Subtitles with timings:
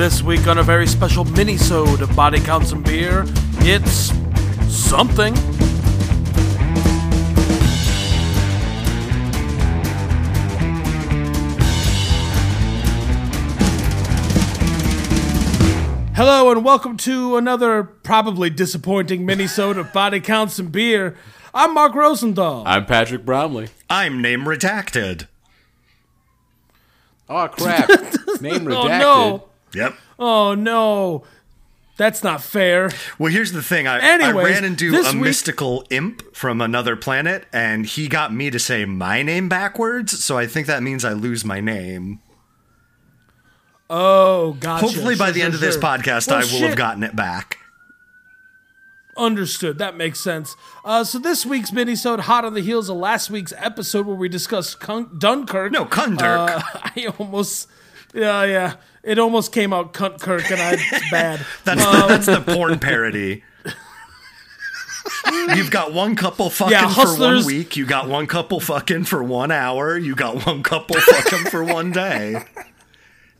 [0.00, 3.26] This week on a very special mini-sode of Body Counts and Beer,
[3.58, 4.10] it's
[4.74, 5.34] something.
[16.16, 21.14] Hello and welcome to another probably disappointing mini-sode of Body Counts and Beer.
[21.52, 22.62] I'm Mark Rosenthal.
[22.66, 23.68] I'm Patrick Bromley.
[23.90, 25.26] I'm name redacted.
[27.28, 27.90] Oh crap!
[28.40, 28.74] Name redacted.
[28.74, 29.49] Oh no!
[29.74, 29.94] Yep.
[30.18, 31.24] Oh no!
[31.96, 32.90] That's not fair.
[33.18, 33.86] Well, here's the thing.
[33.86, 38.32] I, Anyways, I ran into a week- mystical imp from another planet, and he got
[38.32, 40.24] me to say my name backwards.
[40.24, 42.20] So I think that means I lose my name.
[43.88, 44.86] Oh, gotcha.
[44.86, 45.82] Hopefully, by Sure, the sure, end of this sure.
[45.82, 46.68] podcast, Well, I will shit.
[46.68, 47.58] have gotten it back.
[49.16, 49.78] Understood.
[49.78, 50.56] That makes sense.
[50.84, 54.28] Uh, so this week's minisode, hot on the heels of last week's episode where we
[54.28, 54.78] discussed
[55.18, 55.72] Dunkirk.
[55.72, 56.48] No, Kundurk.
[56.48, 56.62] Uh,
[56.96, 57.68] I almost,
[58.14, 61.44] yeah, yeah, it almost came out Cunt Kirk, and I it's bad.
[61.64, 63.42] That's the, that's the porn parody.
[65.54, 67.76] You've got one couple fucking Yeah, for one week.
[67.76, 69.96] You got one couple fucking for one hour.
[69.96, 72.42] You got one couple fucking for one day.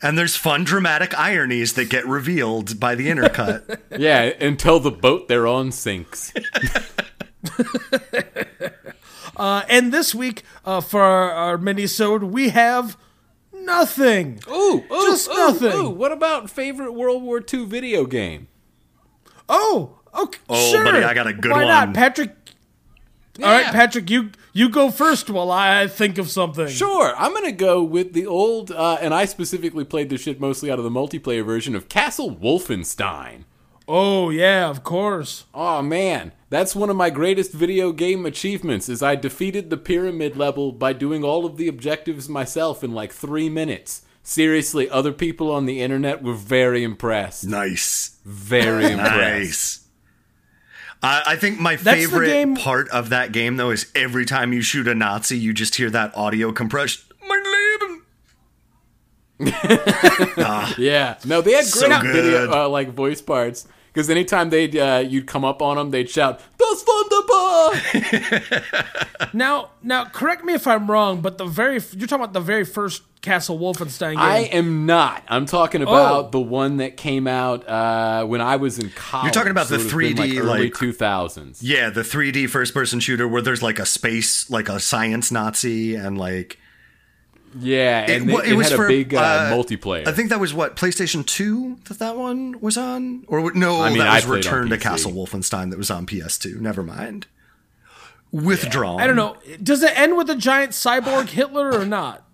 [0.00, 3.78] And there's fun dramatic ironies that get revealed by the intercut.
[3.98, 6.32] Yeah, until the boat they're on sinks.
[9.36, 12.96] Uh, and this week, uh, for our, our minisode, we have
[13.64, 14.40] nothing.
[14.48, 15.72] Ooh, ooh, Just ooh, nothing.
[15.72, 15.90] ooh.
[15.90, 18.48] What about favorite World War II video game?
[19.48, 20.84] Oh, okay, Oh, sure.
[20.84, 21.68] buddy, I got a good Why one.
[21.68, 22.30] not, Patrick?
[23.42, 26.68] All right, Patrick, you you go first while I think of something.
[26.68, 30.70] Sure, I'm gonna go with the old, uh, and I specifically played this shit mostly
[30.70, 33.44] out of the multiplayer version of Castle Wolfenstein.
[33.88, 35.44] Oh yeah, of course.
[35.52, 38.88] Oh man, that's one of my greatest video game achievements.
[38.88, 43.12] Is I defeated the pyramid level by doing all of the objectives myself in like
[43.12, 44.02] three minutes.
[44.22, 47.44] Seriously, other people on the internet were very impressed.
[47.44, 48.18] Nice.
[48.24, 49.16] Very impressed.
[49.16, 49.78] Nice.
[51.02, 54.52] I I think my That's favorite game- part of that game, though, is every time
[54.52, 57.02] you shoot a Nazi, you just hear that audio compression.
[57.28, 58.02] Mein Leben.
[60.78, 62.12] Yeah, no, they had great good.
[62.14, 63.66] video, uh, like voice parts.
[63.92, 68.72] Because anytime they'd uh, you'd come up on them, they'd shout "Das Wunderbar!"
[69.34, 72.64] Now, now, correct me if I'm wrong, but the very you're talking about the very
[72.64, 74.18] first Castle Wolfenstein game.
[74.18, 75.22] I am not.
[75.28, 76.30] I'm talking about Oh.
[76.30, 79.26] the one that came out uh, when I was in college.
[79.26, 81.58] You're talking about so the it would've been, 3D, like, early like- 2000s.
[81.62, 85.94] Yeah, the 3D first person shooter where there's like a space, like a science Nazi,
[85.94, 86.58] and like.
[87.58, 90.06] Yeah, and well, it, it had a big uh, multiplayer.
[90.06, 93.90] I think that was what PlayStation Two that that one was on, or no, I
[93.90, 96.60] mean, that I was played Return to Castle Wolfenstein that was on PS2.
[96.60, 97.26] Never mind.
[98.30, 99.00] Withdrawn.
[99.00, 99.36] I don't know.
[99.62, 102.24] Does it end with a giant cyborg Hitler or not?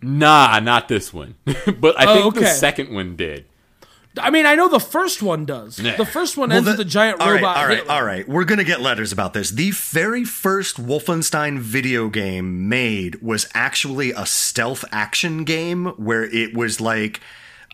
[0.00, 1.34] nah, not this one.
[1.44, 3.46] but I Oh, think the second one did.
[4.18, 5.78] I mean, I know the first one does.
[5.78, 5.96] Yeah.
[5.96, 7.56] The first one ends the- with a giant all right, robot.
[7.56, 8.28] all right, all right.
[8.28, 9.50] We're gonna get letters about this.
[9.50, 16.54] The very first Wolfenstein video game made was actually a stealth action game where it
[16.54, 17.20] was like.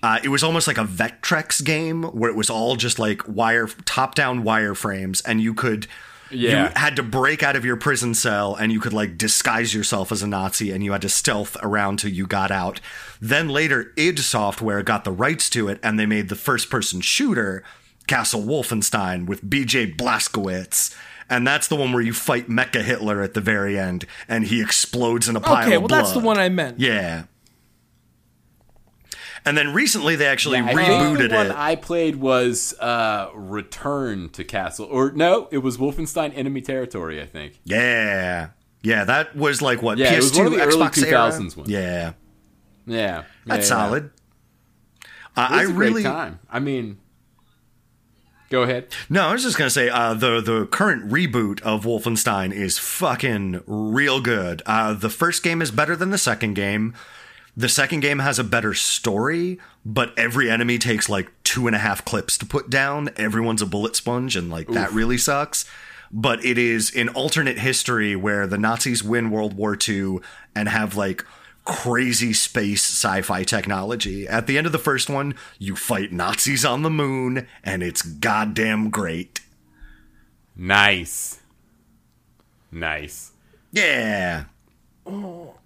[0.00, 3.66] Uh, it was almost like a Vectrex game where it was all just like wire
[3.84, 5.88] top down wireframes, and you could
[6.30, 6.68] Yeah.
[6.68, 10.12] you had to break out of your prison cell and you could like disguise yourself
[10.12, 12.80] as a Nazi and you had to stealth around till you got out.
[13.20, 17.00] Then later, id Software got the rights to it and they made the first person
[17.00, 17.62] shooter,
[18.06, 20.94] Castle Wolfenstein, with BJ Blazkowicz.
[21.30, 24.60] And that's the one where you fight Mecha Hitler at the very end and he
[24.62, 26.80] explodes in a pile Okay, of well, that's the one I meant.
[26.80, 27.24] Yeah.
[29.44, 31.56] And then recently they actually I think rebooted the one it.
[31.56, 37.20] I played was uh, Return to Castle, or no, it was Wolfenstein Enemy Territory.
[37.22, 37.60] I think.
[37.64, 38.48] yeah.
[38.82, 41.18] Yeah, that was like what Yeah, PS2 it was one of the early Xbox era?
[41.32, 41.68] 2000s ones.
[41.68, 42.12] Yeah.
[42.86, 43.60] Yeah, That's yeah, yeah.
[43.62, 44.10] solid.
[45.36, 46.38] Uh, It I really time.
[46.50, 46.98] I mean,
[48.50, 48.86] go ahead.
[49.10, 49.26] no.
[49.28, 54.20] I was just gonna say uh, the the current reboot of Wolfenstein is fucking real
[54.20, 54.62] good.
[54.64, 56.94] Uh, the first game is better than the second game.
[57.58, 61.80] The second game has a better story, but every enemy takes like two and a
[61.80, 63.10] half clips to put down.
[63.16, 65.64] Everyone's a bullet sponge, and like that really sucks.
[66.12, 70.18] But it is an alternate history where the Nazis win World War II
[70.54, 71.24] and have like
[71.64, 74.28] crazy space sci-fi technology.
[74.28, 78.02] At the end of the first one, you fight Nazis on the moon, and it's
[78.02, 79.40] goddamn great.
[80.54, 81.40] Nice,
[82.70, 83.32] nice.
[83.72, 84.44] Yeah.
[85.04, 85.56] Oh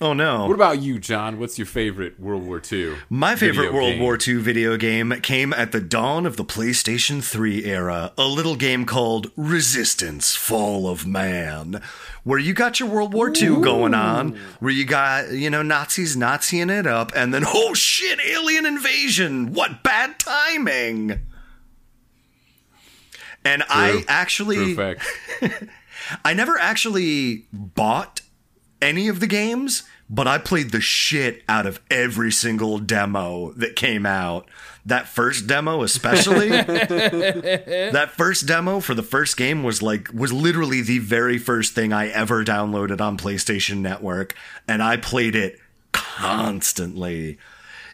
[0.00, 0.46] Oh, no.
[0.46, 1.38] What about you, John?
[1.38, 2.96] What's your favorite World War II?
[3.08, 4.02] My favorite World game?
[4.02, 8.56] War II video game came at the dawn of the PlayStation 3 era, a little
[8.56, 11.80] game called Resistance Fall of Man,
[12.24, 16.16] where you got your World War II going on, where you got, you know, Nazis
[16.16, 19.52] Naziing it up, and then, oh shit, alien invasion!
[19.52, 21.20] What bad timing!
[23.44, 24.74] And I actually.
[24.74, 24.96] True.
[26.24, 28.20] I never actually bought
[28.84, 33.74] any of the games, but I played the shit out of every single demo that
[33.76, 34.46] came out.
[34.86, 40.82] That first demo, especially, that first demo for the first game was like, was literally
[40.82, 44.34] the very first thing I ever downloaded on PlayStation Network,
[44.68, 45.58] and I played it
[45.92, 47.38] constantly.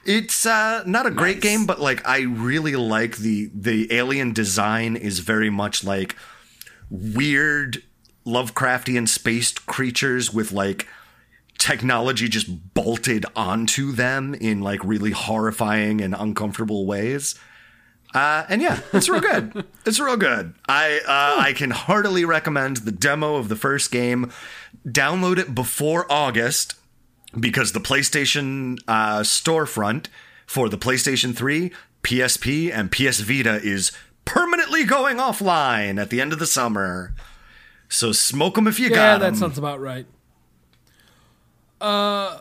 [0.05, 1.43] It's uh, not a great Nice.
[1.45, 6.17] game, but like I really like the the alien design is very much like
[6.91, 7.83] weird
[8.27, 10.87] Lovecraftian space creatures with like
[11.59, 17.35] technology just bolted onto them in like really horrifying and uncomfortable ways.
[18.15, 19.65] Uh, and yeah, it's real good.
[19.87, 20.55] it's real good.
[20.69, 24.33] I uh, I can heartily recommend the demo of the first game.
[24.87, 26.75] Download it before August
[27.39, 30.07] because the PlayStation uh, storefront
[30.47, 31.71] for the PlayStation 3,
[32.03, 33.93] PSP, and PS Vita is
[34.25, 37.15] permanently going offline at the end of the summer.
[37.91, 39.23] So smoke them if you Yeah, got them.
[39.23, 40.07] Yeah, that sounds about right.
[41.81, 42.39] Uh,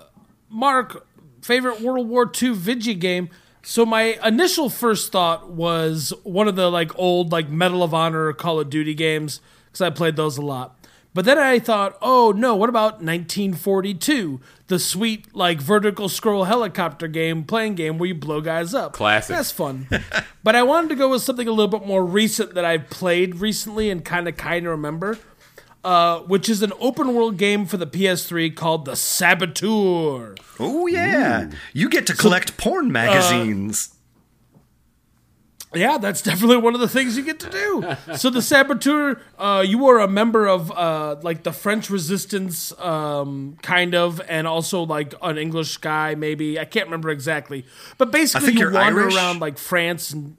[0.49, 1.05] Mark,
[1.41, 3.29] favorite World War II video game.
[3.63, 8.31] So my initial first thought was one of the like old like Medal of Honor
[8.33, 10.75] Call of Duty games because I played those a lot.
[11.13, 17.07] But then I thought, oh no, what about 1942, the sweet like vertical scroll helicopter
[17.07, 18.93] game, playing game where you blow guys up.
[18.93, 19.35] Classic.
[19.35, 19.87] That's fun.
[20.43, 23.37] but I wanted to go with something a little bit more recent that I've played
[23.37, 25.17] recently and kind of kind of remember
[25.83, 30.35] uh, which is an open world game for the PS3 called The Saboteur.
[30.59, 33.95] oh yeah, you get to collect porn magazines.
[35.71, 38.15] Yeah, that's definitely one of the things you get to do.
[38.17, 43.55] so the Saboteur, uh, you are a member of uh, like the French Resistance, um,
[43.61, 47.67] kind of, and also like an English guy, maybe I can't remember exactly.
[47.99, 49.15] But basically, think you you're wander Irish.
[49.15, 50.35] around like France and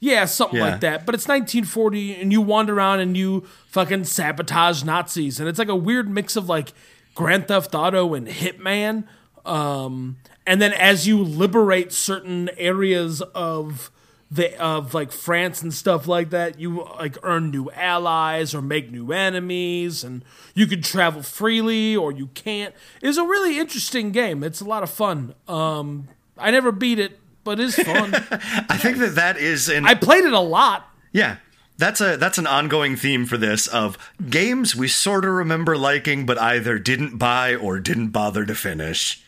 [0.00, 0.70] yeah, something Yeah.
[0.70, 1.06] like that.
[1.06, 5.68] But it's 1940, and you wander around and you fucking sabotage Nazis, and it's like
[5.68, 6.72] a weird mix of like
[7.14, 9.04] Grand Theft Auto and Hitman.
[9.44, 10.16] Um,
[10.46, 13.90] and then as you liberate certain areas of
[14.32, 18.90] the of like France and stuff like that, you like earn new allies or make
[18.90, 20.24] new enemies, and
[20.54, 22.74] you can travel freely or you can't.
[23.02, 24.42] It's a really interesting game.
[24.44, 25.34] It's a lot of fun.
[25.48, 26.08] Um,
[26.38, 28.14] I never beat it, but it's fun.
[28.68, 30.88] I think that that is an I played it a lot.
[31.12, 31.36] yeah.
[31.78, 33.96] That's a that's an ongoing theme for this of
[34.28, 39.24] games we sort of remember liking, but either didn't buy or didn't bother to finish.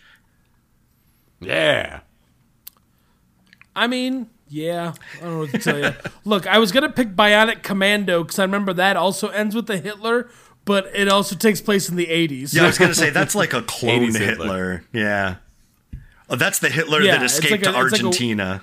[1.41, 2.01] Yeah.
[3.75, 5.95] I mean, yeah, I don't know what to tell you.
[6.27, 9.79] Look, I was gonna pick Bionic Commando because I remember that also ends with the
[9.79, 10.29] Hitler,
[10.67, 12.53] but it also takes place in the '80s.
[12.53, 14.27] Yeah, I was gonna say that's like a clone Hitler.
[14.27, 14.85] Hitler.
[14.93, 15.37] Yeah.
[16.33, 18.63] Oh, that's the Hitler Yeah, that escaped like a- to it's like a- Argentina.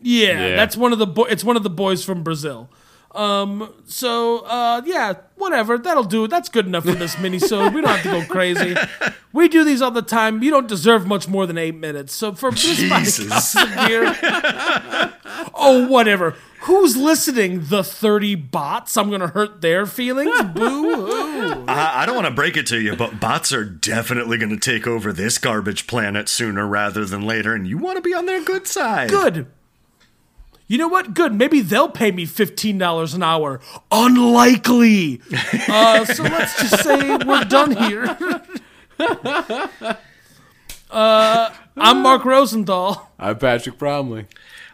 [0.00, 0.56] Yeah, Yeah.
[0.56, 2.70] that's one of the bo- it's one of the boys from Brazil.
[3.14, 6.28] Um, so uh, yeah, whatever, that'll do.
[6.28, 8.76] That's good enough for this mini So We don't have to go crazy.
[9.30, 10.42] We do these all the time.
[10.42, 12.14] You don't deserve much more than eight minutes.
[12.14, 13.54] So for this Jesus.
[13.54, 15.12] podcast here,
[15.54, 16.34] oh whatever.
[16.62, 17.64] Who's listening?
[17.64, 18.96] The thirty bots.
[18.96, 20.34] I'm gonna hurt their feelings.
[20.54, 21.27] Boo hoo.
[21.68, 24.58] I, I don't want to break it to you, but bots are definitely going to
[24.58, 28.26] take over this garbage planet sooner rather than later, and you want to be on
[28.26, 29.10] their good side.
[29.10, 29.46] Good.
[30.66, 31.14] You know what?
[31.14, 31.32] Good.
[31.32, 33.60] Maybe they'll pay me fifteen dollars an hour.
[33.90, 35.20] Unlikely.
[35.70, 38.16] Uh, so let's just say we're done here.
[40.90, 43.10] uh, I'm Mark Rosenthal.
[43.18, 44.26] I'm Patrick Bromley.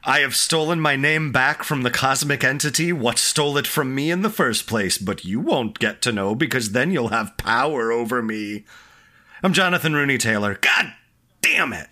[0.06, 4.10] I have stolen my name back from the cosmic entity what stole it from me
[4.10, 7.90] in the first place, but you won't get to know because then you'll have power
[7.90, 8.64] over me.
[9.42, 10.58] I'm Jonathan Rooney Taylor.
[10.60, 10.92] God
[11.40, 11.88] damn it.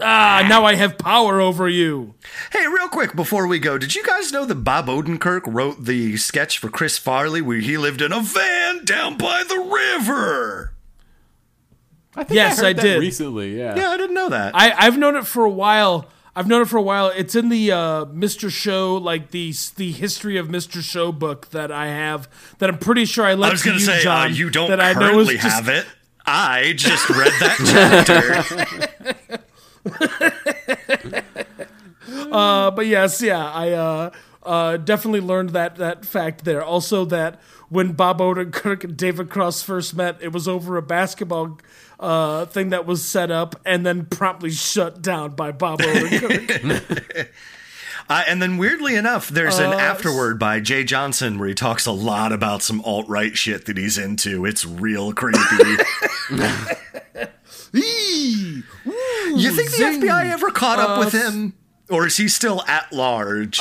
[0.00, 2.14] Ah, now I have power over you.
[2.52, 6.16] Hey, real quick before we go, did you guys know that Bob Odenkirk wrote the
[6.18, 10.72] sketch for Chris Farley where he lived in a van down by the river?
[12.14, 13.00] I think Yes, I, heard I that did.
[13.00, 13.58] recently.
[13.58, 13.76] Yeah.
[13.76, 14.54] Yeah, I didn't know that.
[14.54, 16.06] I, I've known it for a while.
[16.36, 17.08] I've known it for a while.
[17.08, 18.50] It's in the uh, Mr.
[18.50, 20.82] Show, like the the history of Mr.
[20.82, 22.28] Show book that I have.
[22.58, 24.26] That I'm pretty sure I left I was going you, to say, John.
[24.26, 25.86] uh, you don't that I know currently is just- have it.
[26.26, 28.66] I just read that
[29.24, 31.22] chapter.
[32.08, 34.10] Uh, but yes, yeah, I
[34.46, 36.62] uh, Uh, definitely learned that that fact there.
[36.64, 41.58] Also, that when Bob Odenkirk and David Cross first met, it was over a basketball
[41.98, 47.28] uh, thing that was set up and then promptly shut down by Bob Odenkirk.
[48.08, 51.86] Uh, and then, weirdly enough, there's an Uh, afterword by Jay Johnston where he talks
[51.86, 54.46] a lot about some alt right shit that he's into.
[54.46, 55.40] It's real creepy.
[57.74, 58.62] Eee!
[58.86, 59.98] Ooh, you think the.
[60.06, 61.54] FBI ever caught up with Uh, him?
[61.90, 63.58] Or is he still at large?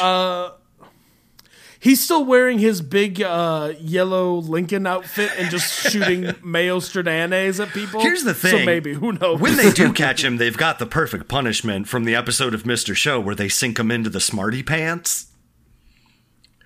[1.85, 7.71] He's still wearing his big uh, yellow Lincoln outfit and just shooting Mayo Stradanes at
[7.75, 8.01] people.
[8.01, 8.57] Here's the thing.
[8.57, 9.39] So maybe who knows?
[9.39, 12.95] when they do catch him, they've got the perfect punishment from the episode of Mr.
[12.95, 15.27] Show where they sink him into the smarty pants.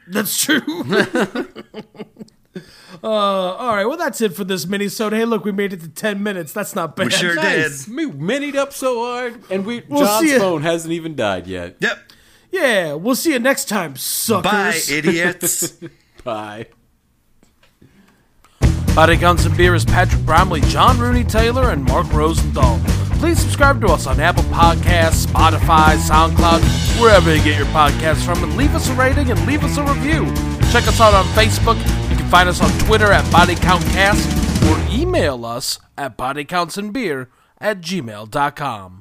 [0.07, 0.61] That's true.
[3.03, 5.11] uh, all right, well that's it for this mini-sode.
[5.11, 6.53] Hey, look, we made it to ten minutes.
[6.53, 7.07] That's not bad.
[7.07, 7.87] We sure Nice.
[7.87, 7.93] did.
[7.93, 11.75] We minied up so hard, and we We'll John's phone hasn't even died yet.
[11.81, 12.13] Yep.
[12.51, 14.51] Yeah, we'll see you next time, suckers.
[14.51, 15.73] Bye, idiots.
[16.23, 16.67] Bye.
[18.95, 22.79] Body Counts and Beer is Patrick Bromley, John Rooney Taylor, and Mark Rosenthal.
[23.19, 28.43] Please subscribe to us on Apple Podcasts, Spotify, SoundCloud, wherever you get your podcasts from,
[28.43, 30.25] and leave us a rating and leave us a review.
[30.71, 31.77] Check us out on Facebook.
[32.09, 37.27] You can find us on Twitter at BodyCountCast or email us at bodycountsandbeer
[37.59, 38.98] at gmail.com.